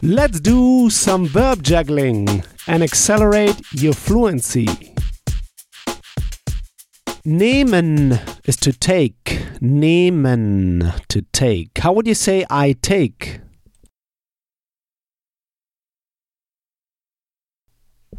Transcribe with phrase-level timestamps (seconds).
[0.00, 4.66] Let's do some verb juggling and accelerate your fluency.
[7.26, 9.42] Nehmen is to take.
[9.60, 11.78] Nehmen, to take.
[11.78, 13.40] How would you say I take?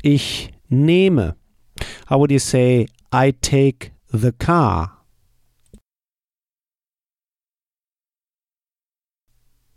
[0.03, 1.35] Ich nehme.
[2.07, 4.97] How would you say I take the car?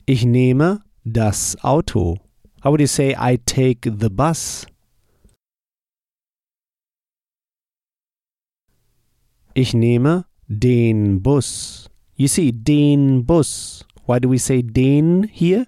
[0.09, 2.17] Ich nehme das Auto.
[2.63, 4.67] How would you say I take the bus?
[9.55, 11.89] Ich nehme den Bus.
[12.17, 13.85] You see, den Bus.
[14.07, 15.67] Why do we say den here?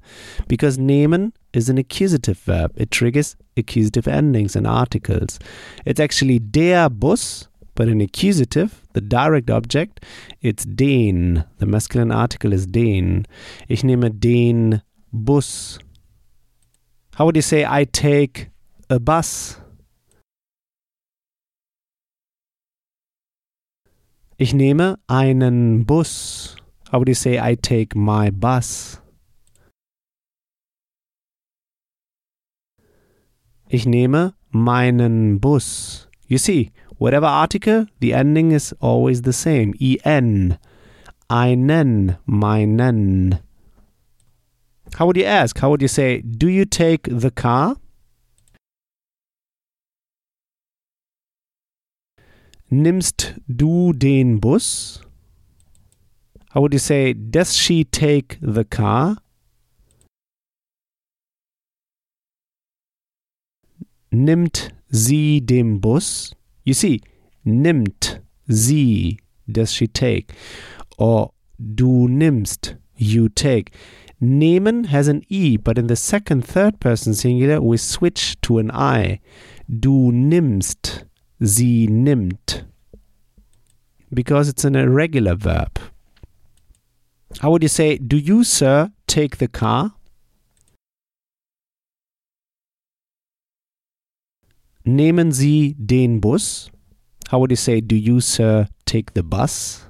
[0.48, 2.72] Because nehmen is an accusative verb.
[2.76, 5.38] It triggers accusative endings and articles.
[5.84, 10.00] It's actually der Bus, but an accusative, the direct object,
[10.42, 11.44] it's den.
[11.58, 13.26] The masculine article is den.
[13.68, 14.82] Ich nehme den
[15.16, 15.78] Bus.
[17.14, 18.50] How would you say I take
[18.90, 19.60] a bus?
[24.36, 26.56] Ich nehme einen Bus.
[26.90, 29.00] How would you say I take my bus?
[33.68, 36.08] Ich nehme meinen Bus.
[36.26, 39.74] You see, whatever article, the ending is always the same.
[40.04, 40.58] en.
[41.30, 43.43] Einen, meinen.
[44.94, 45.58] How would you ask?
[45.58, 47.76] How would you say, Do you take the car?
[52.70, 55.02] Nimmst du den Bus?
[56.50, 59.16] How would you say, Does she take the car?
[64.12, 66.36] Nimmt sie den Bus?
[66.62, 67.00] You see,
[67.44, 69.18] nimmt sie,
[69.50, 70.32] does she take?
[70.98, 73.72] Or du nimmst, you take.
[74.24, 78.70] Nehmen has an E, but in the second, third person singular, we switch to an
[78.70, 79.20] I.
[79.68, 81.04] Du nimmst,
[81.40, 82.64] sie nimmt.
[84.12, 85.78] Because it's an irregular verb.
[87.40, 89.94] How would you say, Do you, sir, take the car?
[94.86, 96.70] Nehmen Sie den Bus?
[97.30, 99.86] How would you say, Do you, sir, take the bus?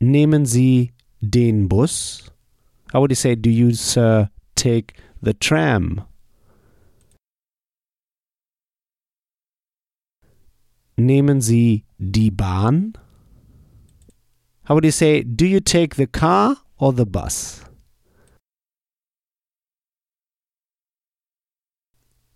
[0.00, 2.30] Nehmen Sie den Bus?
[2.92, 6.02] How would you say, Do you, sir, take the tram?
[10.96, 12.92] Nehmen Sie die Bahn?
[14.68, 17.64] How would you say, Do you take the car or the bus?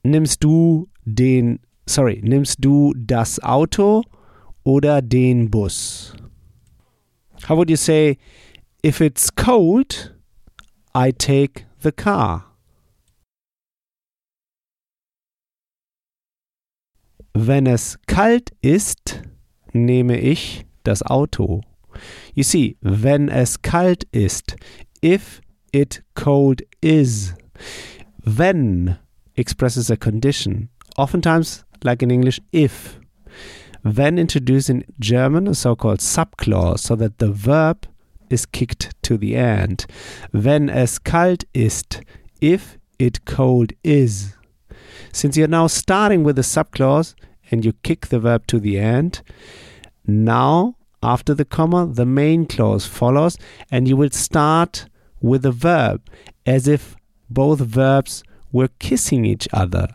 [0.05, 4.03] Nimmst du den, sorry, nimmst du das Auto
[4.65, 6.13] oder den Bus?
[7.45, 8.19] How would you say,
[8.83, 10.13] if it's cold,
[10.95, 12.45] I take the car?
[17.35, 19.23] Wenn es kalt ist,
[19.73, 21.63] nehme ich das Auto.
[22.35, 24.57] You see, wenn es kalt ist,
[25.03, 25.41] if
[25.73, 27.35] it cold is.
[28.25, 28.99] Wenn
[29.35, 33.01] expresses a condition, oftentimes, like in English, if.
[33.83, 37.87] When introduced in German, a so called subclause, so that the verb
[38.31, 39.87] is kicked to the end.
[40.33, 42.01] Wenn es kalt ist,
[42.41, 44.35] if it cold is.
[45.13, 47.15] Since you're now starting with the subclause
[47.51, 49.23] and you kick the verb to the end,
[50.07, 53.37] now after the comma, the main clause follows,
[53.71, 54.87] and you will start
[55.21, 56.01] with the verb
[56.47, 56.97] as if
[57.29, 58.23] both verbs
[58.53, 59.89] were kissing each other.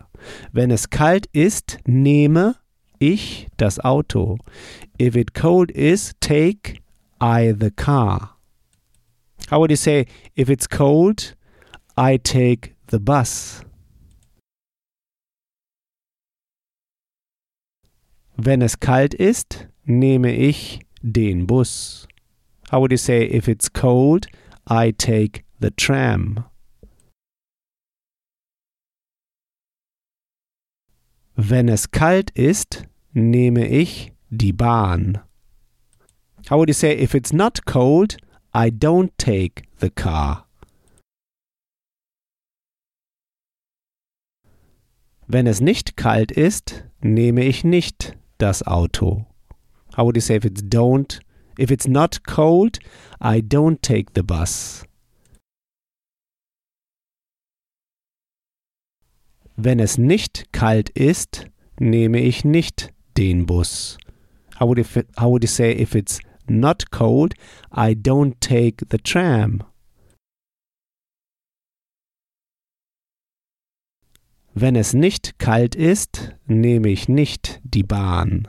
[0.53, 2.55] Wenn es kalt ist, nehme
[2.99, 4.37] ich das Auto.
[4.99, 6.81] If it cold is, take
[7.19, 8.35] I the car.
[9.49, 11.35] How would you say, if it's cold,
[11.97, 13.63] I take the bus?
[18.35, 22.07] Wenn es kalt ist, nehme ich den Bus.
[22.71, 24.27] How would you say, if it's cold,
[24.67, 26.45] I take the tram?
[31.39, 35.19] Wenn es kalt ist, nehme ich die Bahn.
[36.49, 38.17] How would you say, if it's not cold,
[38.55, 40.47] I don't take the car?
[45.27, 49.27] Wenn es nicht kalt ist, nehme ich nicht das Auto.
[49.95, 51.19] How would you say if it's don't
[51.59, 52.79] if it's not cold,
[53.21, 54.86] I don't take the bus.
[59.59, 61.47] Wenn es nicht kalt ist,
[61.79, 63.97] nehme ich nicht den Bus.
[64.59, 67.33] How would, if, how would you say if it's not cold,
[67.71, 69.63] I don't take the tram.
[74.53, 78.47] Wenn es nicht kalt ist, nehme ich nicht die Bahn.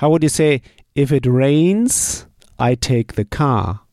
[0.00, 0.62] How would you say,
[0.94, 2.26] if it rains,
[2.58, 3.86] I take the car?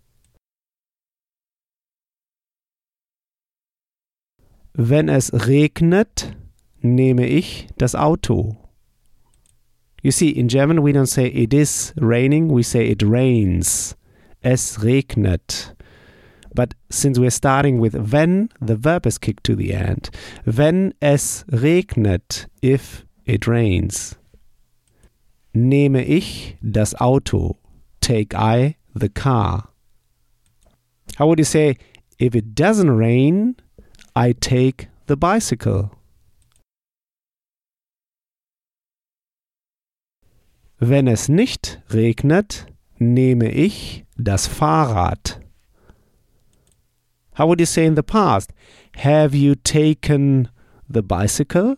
[4.80, 6.38] Wenn es regnet,
[6.82, 8.56] nehme ich das Auto.
[10.04, 13.96] You see, in German we don't say it is raining, we say it rains.
[14.44, 15.74] Es regnet.
[16.54, 20.12] But since we're starting with wenn, the verb is kicked to the end.
[20.46, 24.16] Wenn es regnet, if it rains.
[25.56, 27.58] Nehme ich das Auto,
[28.00, 29.70] take I the car.
[31.18, 31.78] How would you say,
[32.20, 33.56] if it doesn't rain,
[34.20, 35.92] I take the bicycle?
[40.80, 42.66] Wenn es nicht regnet,
[42.98, 45.40] nehme ich das Fahrrad.
[47.38, 48.54] How would you say in the past?
[49.04, 50.50] Have you taken
[50.90, 51.78] the bicycle?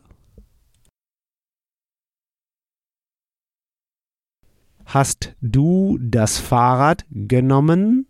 [4.86, 8.06] Hast du das Fahrrad genommen?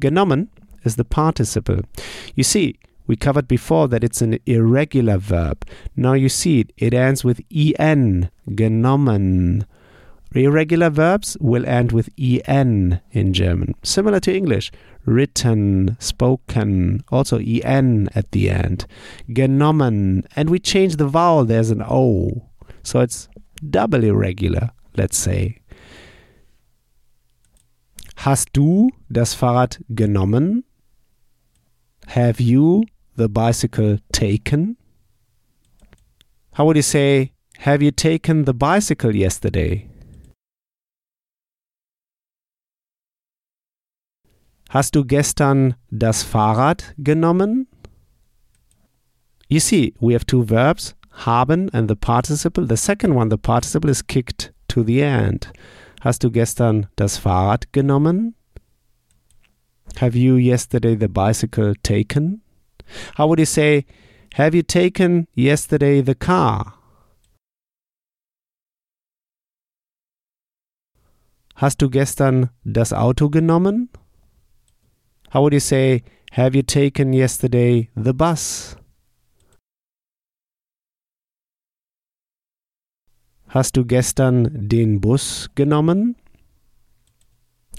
[0.00, 0.50] Genommen
[0.82, 1.82] is the participle.
[2.34, 5.66] You see, we covered before that it's an irregular verb.
[5.96, 9.66] Now you see it, it ends with en, genommen.
[10.34, 14.72] Irregular verbs will end with en in German, similar to English
[15.04, 18.86] written, spoken, also en at the end,
[19.28, 22.48] genommen, and we change the vowel, there's an O.
[22.82, 23.28] So it's
[23.70, 25.58] double irregular, let's say.
[28.16, 30.64] Hast du das Fahrrad genommen?
[32.12, 32.84] Have you
[33.16, 34.76] the bicycle taken?
[36.52, 39.88] How would you say, have you taken the bicycle yesterday?
[44.68, 47.66] Hast du gestern das Fahrrad genommen?
[49.48, 50.94] You see, we have two verbs,
[51.24, 52.66] haben and the participle.
[52.66, 55.50] The second one, the participle, is kicked to the end.
[56.02, 58.34] Hast du gestern das Fahrrad genommen?
[59.96, 62.40] Have you yesterday the bicycle taken?
[63.16, 63.86] How would you say,
[64.34, 66.74] have you taken yesterday the car?
[71.56, 73.88] Hast du gestern das Auto genommen?
[75.30, 76.02] How would you say,
[76.32, 78.74] Have you taken yesterday the bus?
[83.48, 86.16] Hast du gestern den Bus genommen?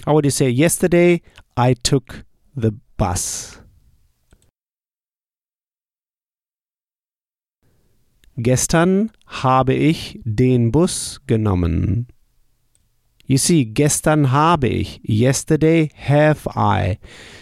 [0.04, 1.22] How would you say, Yesterday
[1.56, 2.24] I took
[2.54, 3.60] the bus?
[8.36, 12.08] Gestern habe ich den Bus genommen.
[13.26, 15.00] You see, gestern habe ich.
[15.04, 16.98] Yesterday have I.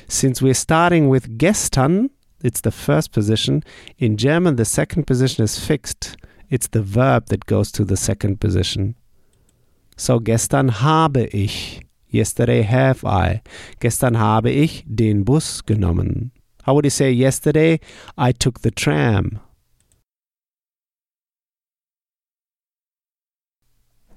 [0.07, 2.11] Since we're starting with gestern,
[2.43, 3.65] it's the first position.
[3.99, 6.17] In German, the second position is fixed.
[6.51, 8.95] It's the verb that goes to the second position.
[9.97, 11.81] So, gestern habe ich.
[12.13, 13.41] Yesterday have I.
[13.81, 16.31] Gestern habe ich den Bus genommen.
[16.67, 17.81] How would you say yesterday?
[18.19, 19.41] I took the tram.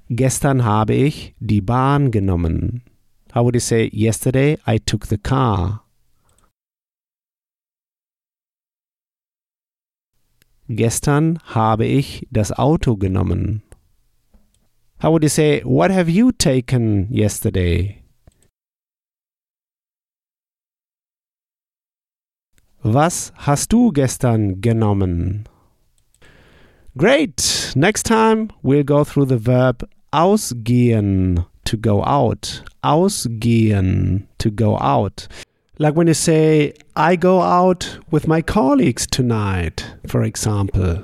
[0.10, 2.84] Gestern habe ich die Bahn genommen.
[3.34, 5.86] How would you say yesterday I took the car?
[10.68, 13.65] Gestern habe ich das Auto genommen.
[15.00, 18.02] How would you say what have you taken yesterday?
[22.84, 25.48] Was hast du gestern genommen?
[26.98, 27.74] Great!
[27.76, 29.84] Next time we'll go through the verb
[30.14, 32.62] ausgehen, to go out.
[32.84, 35.28] Ausgehen, to go out.
[35.78, 41.04] Like when you say, I go out with my colleagues tonight, for example.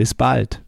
[0.00, 0.62] Bis bald.